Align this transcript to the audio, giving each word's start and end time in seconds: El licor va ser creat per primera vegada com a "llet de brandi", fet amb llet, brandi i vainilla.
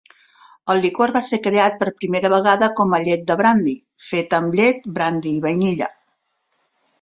El 0.73 0.79
licor 0.85 1.11
va 1.17 1.21
ser 1.27 1.37
creat 1.47 1.75
per 1.83 1.91
primera 1.99 2.31
vegada 2.35 2.69
com 2.79 2.95
a 2.95 3.01
"llet 3.09 3.27
de 3.27 3.37
brandi", 3.43 3.75
fet 4.07 4.35
amb 4.39 4.59
llet, 4.61 4.89
brandi 4.97 5.35
i 5.35 5.45
vainilla. 5.45 5.93